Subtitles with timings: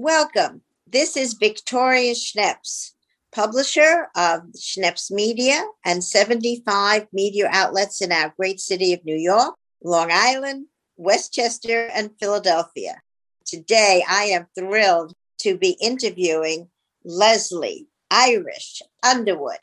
[0.00, 0.62] Welcome.
[0.86, 2.92] This is Victoria Schneps,
[3.32, 9.56] publisher of Schneps Media and 75 media outlets in our great city of New York,
[9.82, 10.66] Long Island,
[10.96, 13.02] Westchester, and Philadelphia.
[13.44, 16.68] Today, I am thrilled to be interviewing
[17.04, 19.58] Leslie Irish Underwood.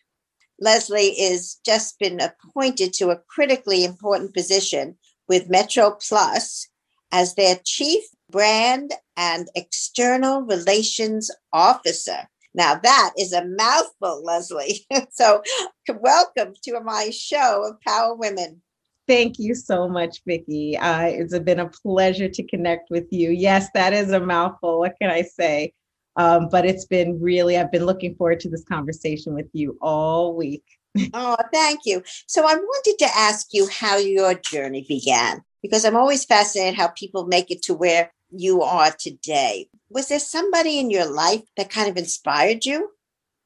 [0.59, 4.97] Leslie is just been appointed to a critically important position
[5.29, 6.67] with Metro Plus
[7.13, 12.27] as their chief brand and external relations officer.
[12.53, 14.85] Now that is a mouthful, Leslie.
[15.11, 15.41] so
[15.89, 18.61] welcome to my show of Power Women.
[19.07, 20.77] Thank you so much, Vicki.
[20.77, 23.29] Uh, it's been a pleasure to connect with you.
[23.29, 24.79] Yes, that is a mouthful.
[24.79, 25.73] What can I say?
[26.15, 30.35] Um, but it's been really, I've been looking forward to this conversation with you all
[30.35, 30.63] week.
[31.13, 32.01] oh, thank you.
[32.25, 36.87] So I wanted to ask you how your journey began because I'm always fascinated how
[36.89, 39.69] people make it to where you are today.
[39.89, 42.89] Was there somebody in your life that kind of inspired you?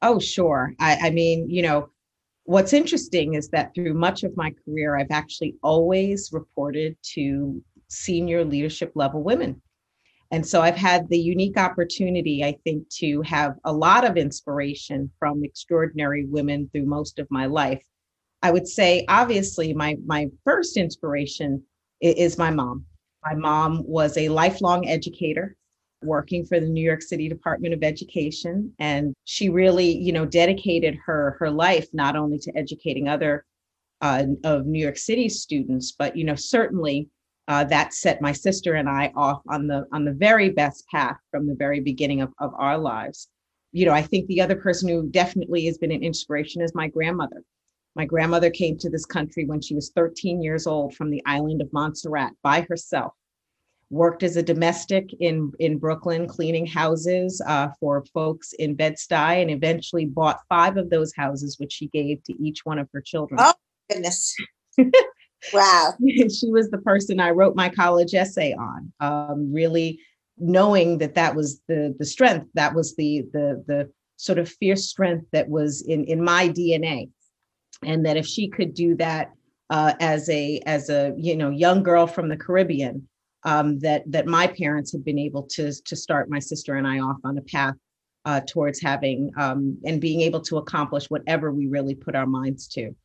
[0.02, 0.73] Oh, sure.
[0.80, 1.90] I, I mean, you know,
[2.44, 8.45] what's interesting is that through much of my career, I've actually always reported to senior
[8.45, 9.62] leadership level women.
[10.31, 15.09] And so I've had the unique opportunity, I think, to have a lot of inspiration
[15.18, 17.81] from extraordinary women through most of my life.
[18.42, 21.64] I would say, obviously, my, my first inspiration
[22.00, 22.86] is my mom.
[23.30, 25.55] My mom was a lifelong educator
[26.02, 30.95] working for the New York City Department of Education and she really, you know, dedicated
[31.05, 33.45] her her life not only to educating other
[34.02, 37.07] uh, of New York City students, but you know, certainly
[37.47, 41.17] uh, that set my sister and I off on the on the very best path
[41.30, 43.27] from the very beginning of, of our lives.
[43.73, 46.88] You know, I think the other person who definitely has been an inspiration is my
[46.88, 47.44] grandmother.
[47.95, 51.61] My grandmother came to this country when she was 13 years old from the island
[51.61, 53.13] of Montserrat by herself.
[53.90, 59.50] Worked as a domestic in, in Brooklyn, cleaning houses uh, for folks in Bed-Stuy, and
[59.50, 63.40] eventually bought five of those houses, which she gave to each one of her children.
[63.41, 63.53] Oh,
[63.90, 64.36] goodness.
[65.53, 65.94] wow.
[66.00, 70.00] she was the person I wrote my college essay on, um, really
[70.38, 74.88] knowing that that was the, the strength, that was the, the, the sort of fierce
[74.88, 77.09] strength that was in, in my DNA
[77.84, 79.31] and that if she could do that
[79.69, 83.08] uh, as a as a you know young girl from the Caribbean,
[83.44, 87.00] um, that that my parents had been able to to start my sister and I
[87.00, 87.75] off on a path
[88.25, 92.67] uh, towards having um, and being able to accomplish whatever we really put our minds
[92.69, 92.95] to.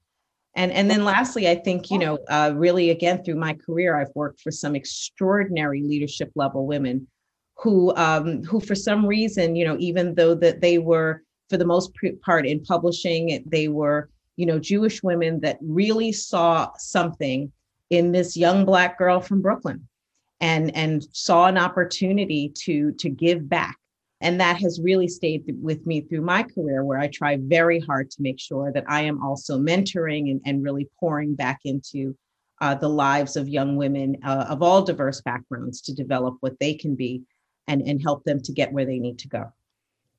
[0.57, 4.15] And and then lastly, I think you know uh, really again through my career, I've
[4.15, 7.07] worked for some extraordinary leadership level women
[7.57, 11.65] who um, who for some reason you know even though that they were for the
[11.65, 17.53] most part in publishing, they were you know, Jewish women that really saw something
[17.91, 19.87] in this young black girl from Brooklyn
[20.45, 23.77] and and saw an opportunity to to give back
[24.21, 28.11] and that has really stayed with me through my career where i try very hard
[28.11, 32.15] to make sure that i am also mentoring and, and really pouring back into
[32.61, 36.75] uh, the lives of young women uh, of all diverse backgrounds to develop what they
[36.75, 37.23] can be
[37.67, 39.51] and, and help them to get where they need to go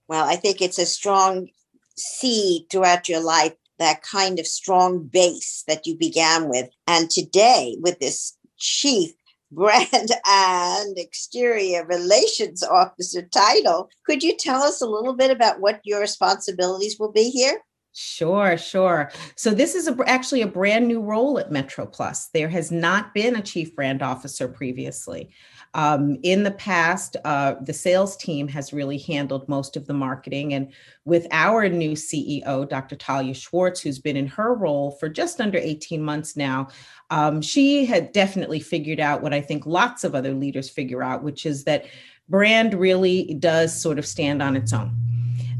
[0.07, 1.47] well i think it's a strong
[1.95, 6.69] seed throughout your life that kind of strong base that you began with.
[6.87, 9.11] And today, with this chief
[9.51, 15.81] brand and exterior relations officer title, could you tell us a little bit about what
[15.83, 17.59] your responsibilities will be here?
[17.97, 19.09] Sure, sure.
[19.37, 22.27] So this is a, actually a brand new role at Metro Plus.
[22.27, 25.29] There has not been a chief brand officer previously.
[25.75, 30.53] Um, in the past, uh, the sales team has really handled most of the marketing.
[30.53, 30.73] And
[31.05, 32.97] with our new CEO, Dr.
[32.97, 36.67] Talya Schwartz, who's been in her role for just under 18 months now,
[37.11, 41.23] um, she had definitely figured out what I think lots of other leaders figure out,
[41.23, 41.85] which is that
[42.27, 44.93] brand really does sort of stand on its own.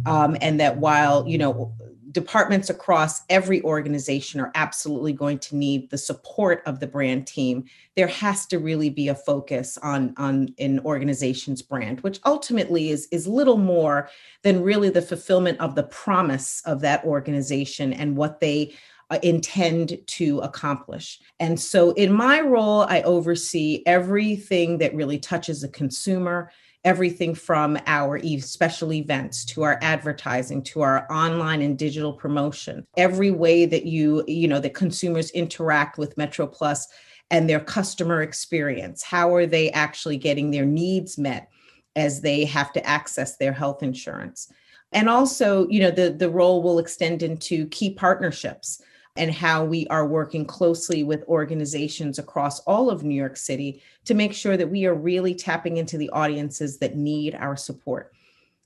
[0.06, 1.74] Um, and that while, you know,
[2.16, 7.66] departments across every organization are absolutely going to need the support of the brand team
[7.98, 13.10] there has to really be a focus on on an organization's brand which ultimately is
[13.12, 14.10] is little more
[14.44, 18.74] than really the fulfillment of the promise of that organization and what they
[19.12, 21.20] uh, intend to accomplish.
[21.40, 26.52] And so, in my role, I oversee everything that really touches a consumer
[26.86, 32.86] everything from our special events to our advertising to our online and digital promotion.
[32.96, 36.88] Every way that you you know that consumers interact with metro plus
[37.32, 39.04] and their customer experience.
[39.04, 41.50] How are they actually getting their needs met
[41.96, 44.52] as they have to access their health insurance?
[44.92, 48.82] And also you know the the role will extend into key partnerships
[49.16, 54.14] and how we are working closely with organizations across all of New York City to
[54.14, 58.14] make sure that we are really tapping into the audiences that need our support.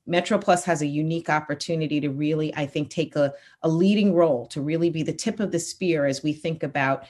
[0.07, 4.47] Metro Plus has a unique opportunity to really, I think, take a, a leading role,
[4.47, 7.05] to really be the tip of the spear as we think about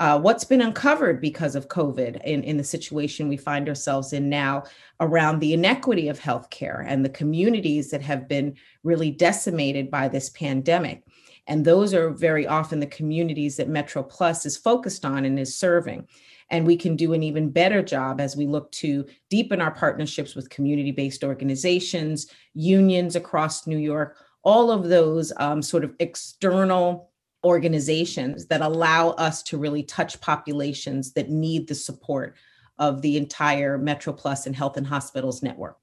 [0.00, 4.28] uh, what's been uncovered because of COVID in, in the situation we find ourselves in
[4.28, 4.64] now
[5.00, 10.30] around the inequity of healthcare and the communities that have been really decimated by this
[10.30, 11.04] pandemic.
[11.46, 15.56] And those are very often the communities that Metro Plus is focused on and is
[15.56, 16.08] serving.
[16.50, 20.34] And we can do an even better job as we look to deepen our partnerships
[20.34, 27.10] with community based organizations, unions across New York, all of those um, sort of external
[27.44, 32.36] organizations that allow us to really touch populations that need the support
[32.78, 35.78] of the entire Metro Plus and Health and Hospitals network.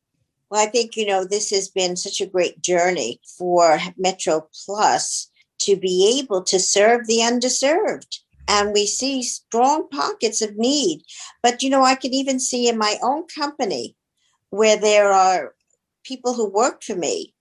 [0.49, 5.30] Well, I think, you know, this has been such a great journey for Metro Plus
[5.65, 8.19] to be able to serve the underserved.
[8.47, 11.03] And we see strong pockets of need.
[11.41, 13.95] But, you know, I can even see in my own company
[14.49, 15.55] where there are
[16.03, 17.33] people who work for me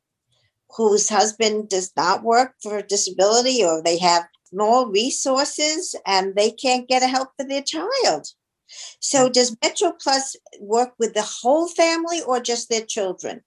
[0.76, 6.88] whose husband does not work for disability or they have small resources and they can't
[6.88, 8.28] get a help for their child.
[9.00, 13.43] So does Metro Plus work with the whole family or just their children?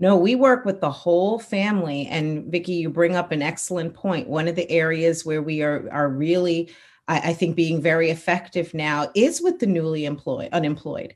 [0.00, 2.06] No, we work with the whole family.
[2.06, 4.28] And Vicki, you bring up an excellent point.
[4.28, 6.70] One of the areas where we are are really,
[7.08, 11.14] I, I think, being very effective now is with the newly employed unemployed.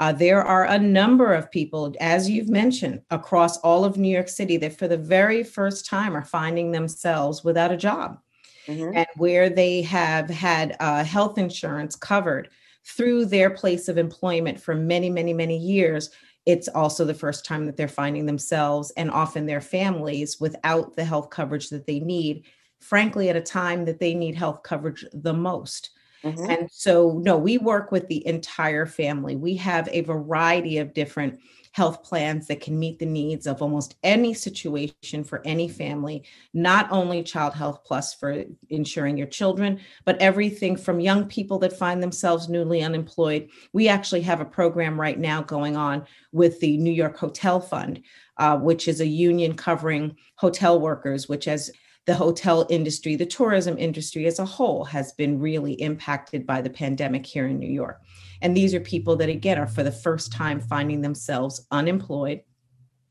[0.00, 4.28] Uh, there are a number of people, as you've mentioned, across all of New York
[4.28, 8.18] City that for the very first time are finding themselves without a job.
[8.66, 8.96] Mm-hmm.
[8.96, 12.48] And where they have had uh, health insurance covered
[12.84, 16.10] through their place of employment for many, many, many years,
[16.46, 21.04] it's also the first time that they're finding themselves and often their families without the
[21.04, 22.44] health coverage that they need,
[22.80, 25.90] frankly, at a time that they need health coverage the most.
[26.22, 26.50] Mm-hmm.
[26.50, 29.36] And so, no, we work with the entire family.
[29.36, 31.38] We have a variety of different
[31.74, 36.22] health plans that can meet the needs of almost any situation for any family,
[36.52, 41.76] not only Child Health Plus for insuring your children, but everything from young people that
[41.76, 43.48] find themselves newly unemployed.
[43.72, 48.02] We actually have a program right now going on with the New York Hotel Fund,
[48.36, 51.72] uh, which is a union covering hotel workers, which has
[52.06, 56.70] the hotel industry, the tourism industry as a whole has been really impacted by the
[56.70, 58.02] pandemic here in New York.
[58.42, 62.42] And these are people that, again, are for the first time finding themselves unemployed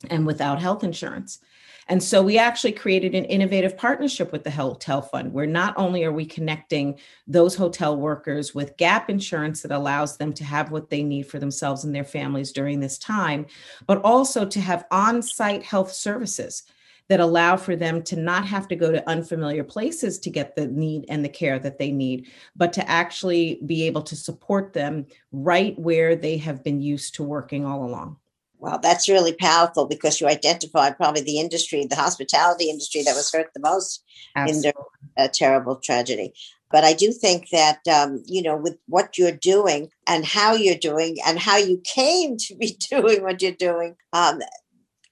[0.09, 1.39] and without health insurance.
[1.87, 6.03] And so we actually created an innovative partnership with the Hotel Fund, where not only
[6.05, 10.89] are we connecting those hotel workers with gap insurance that allows them to have what
[10.89, 13.45] they need for themselves and their families during this time,
[13.85, 16.63] but also to have on site health services
[17.09, 20.67] that allow for them to not have to go to unfamiliar places to get the
[20.67, 25.05] need and the care that they need, but to actually be able to support them
[25.31, 28.17] right where they have been used to working all along.
[28.57, 33.29] Well, that's really powerful because you identified probably the industry, the hospitality industry that was
[33.29, 34.05] hurt the most
[34.37, 34.69] Absolutely.
[35.17, 36.33] in the terrible tragedy.
[36.71, 40.75] But I do think that, um, you know, with what you're doing and how you're
[40.75, 44.39] doing and how you came to be doing what you're doing, um,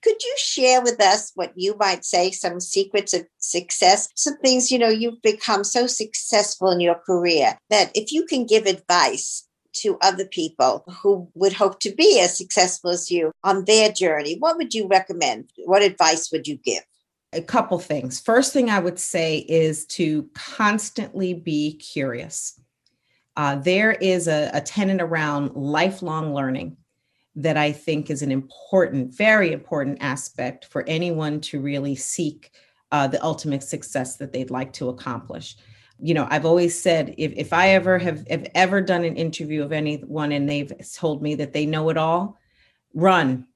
[0.02, 4.72] could you share with us what you might say, some secrets of success, some things,
[4.72, 9.48] you know, you've become so successful in your career that if you can give advice
[9.74, 14.36] to other people who would hope to be as successful as you on their journey,
[14.40, 15.50] what would you recommend?
[15.66, 16.84] What advice would you give?
[17.34, 18.20] A couple things.
[18.20, 22.60] First thing I would say is to constantly be curious.
[23.38, 26.76] Uh, there is a, a tenet around lifelong learning
[27.36, 32.52] that I think is an important, very important aspect for anyone to really seek
[32.92, 35.56] uh, the ultimate success that they'd like to accomplish.
[36.00, 39.64] You know, I've always said if, if I ever have, have ever done an interview
[39.64, 42.38] of anyone and they've told me that they know it all,
[42.94, 43.48] run.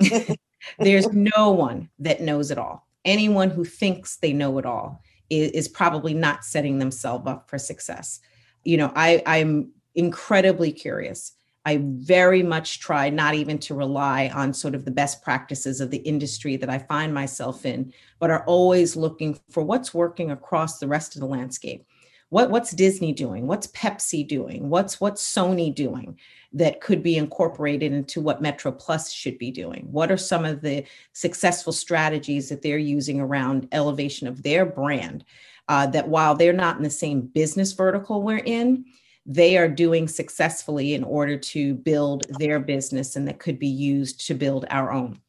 [0.78, 2.86] There's no one that knows it all.
[3.04, 7.58] Anyone who thinks they know it all is, is probably not setting themselves up for
[7.58, 8.20] success.
[8.64, 11.32] You know, I, I'm incredibly curious
[11.64, 15.90] I very much try not even to rely on sort of the best practices of
[15.90, 20.78] the industry that I find myself in, but are always looking for what's working across
[20.78, 21.86] the rest of the landscape.
[22.30, 23.46] What, what's Disney doing?
[23.46, 24.70] What's Pepsi doing?
[24.70, 26.18] What's what's Sony doing
[26.54, 29.86] that could be incorporated into what Metro Plus should be doing?
[29.90, 35.24] What are some of the successful strategies that they're using around elevation of their brand?
[35.68, 38.84] Uh, that while they're not in the same business vertical we're in,
[39.24, 44.26] they are doing successfully in order to build their business and that could be used
[44.26, 45.20] to build our own.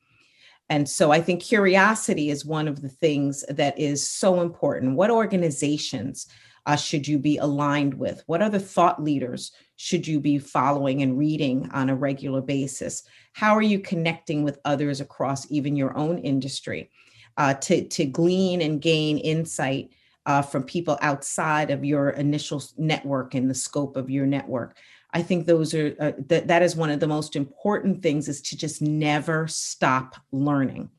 [0.70, 4.96] And so I think curiosity is one of the things that is so important.
[4.96, 6.28] What organizations
[6.66, 8.24] uh, should you be aligned with?
[8.26, 13.04] What other thought leaders should you be following and reading on a regular basis?
[13.34, 16.90] How are you connecting with others across even your own industry
[17.38, 19.92] uh, to, to glean and gain insight
[20.26, 24.78] uh, from people outside of your initial network and the scope of your network?
[25.12, 28.42] I think those are uh, that that is one of the most important things is
[28.44, 30.90] to just never stop learning.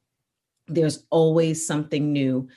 [0.69, 2.49] There's always something new.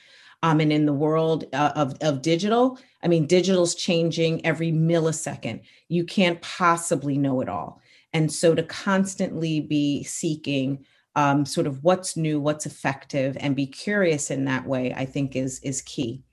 [0.44, 5.62] Um, and in the world uh, of, of digital, I mean, digital's changing every millisecond.
[5.88, 7.82] You can't possibly know it all.
[8.14, 13.66] And so to constantly be seeking um, sort of what's new, what's effective, and be
[13.66, 16.24] curious in that way, I think is is key.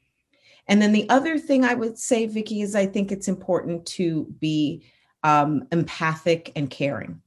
[0.67, 4.25] And then the other thing I would say, Vicki, is I think it's important to
[4.41, 4.85] be
[5.23, 7.21] um, empathic and caring.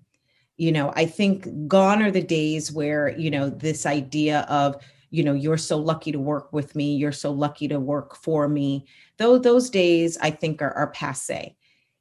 [0.57, 5.23] You know, I think gone are the days where, you know, this idea of, you
[5.23, 8.87] know, you're so lucky to work with me, you're so lucky to work for me.
[9.17, 11.55] Though those days I think are, are passe.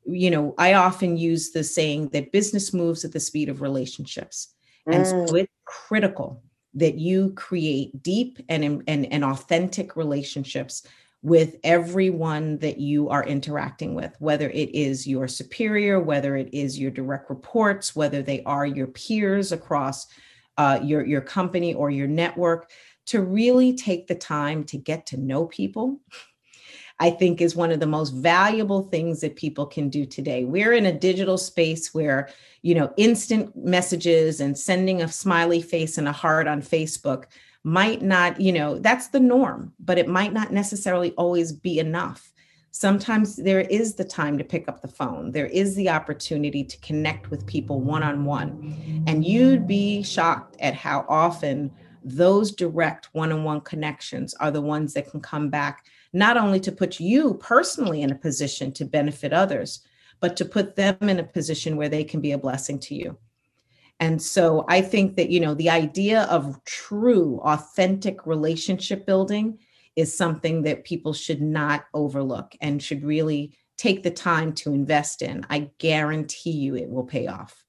[0.06, 4.54] You know, I often use the saying that business moves at the speed of relationships.
[4.88, 4.94] Mm.
[4.94, 5.40] And so mm.
[5.40, 6.42] it's critical
[6.74, 10.86] that you create deep and, and, and authentic relationships
[11.26, 16.78] with everyone that you are interacting with, whether it is your superior, whether it is
[16.78, 20.06] your direct reports, whether they are your peers across
[20.56, 22.70] uh, your, your company or your network,
[23.06, 25.98] to really take the time to get to know people.
[27.00, 30.44] I think is one of the most valuable things that people can do today.
[30.44, 32.28] We're in a digital space where,
[32.62, 37.24] you know, instant messages and sending a smiley face and a heart on Facebook
[37.66, 42.32] might not, you know, that's the norm, but it might not necessarily always be enough.
[42.70, 45.32] Sometimes there is the time to pick up the phone.
[45.32, 49.02] There is the opportunity to connect with people one on one.
[49.08, 51.72] And you'd be shocked at how often
[52.04, 56.60] those direct one on one connections are the ones that can come back, not only
[56.60, 59.80] to put you personally in a position to benefit others,
[60.20, 63.18] but to put them in a position where they can be a blessing to you.
[63.98, 69.58] And so I think that, you know, the idea of true, authentic relationship building
[69.96, 75.22] is something that people should not overlook and should really take the time to invest
[75.22, 75.46] in.
[75.48, 77.65] I guarantee you it will pay off.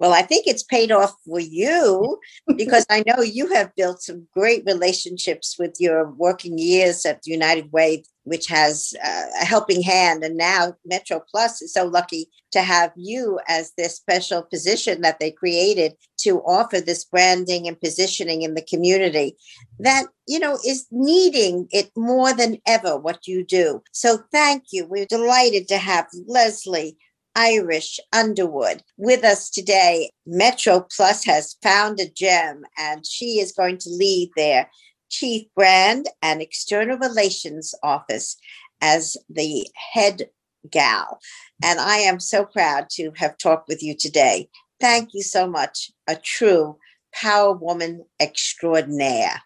[0.00, 2.18] Well, I think it's paid off for you
[2.56, 7.70] because I know you have built some great relationships with your working years at United
[7.70, 10.24] Way, which has uh, a helping hand.
[10.24, 15.20] And now Metro Plus is so lucky to have you as this special position that
[15.20, 19.36] they created to offer this branding and positioning in the community
[19.80, 23.82] that, you know, is needing it more than ever what you do.
[23.92, 24.86] So thank you.
[24.86, 26.96] We're delighted to have Leslie
[27.34, 30.10] Irish Underwood with us today.
[30.26, 34.70] Metro Plus has found a gem, and she is going to lead their
[35.10, 38.36] Chief Brand and External Relations Office
[38.80, 40.30] as the head
[40.70, 41.18] gal.
[41.62, 44.48] And I am so proud to have talked with you today.
[44.80, 45.90] Thank you so much.
[46.06, 46.78] A true
[47.12, 49.42] power woman extraordinaire.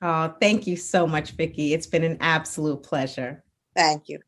[0.00, 1.74] Oh, thank you so much, Vicki.
[1.74, 3.42] It's been an absolute pleasure.
[3.74, 4.20] Thank you.